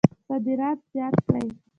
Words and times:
صادرات 0.27 0.79
زیات 0.91 1.15
کړئ 1.27 1.47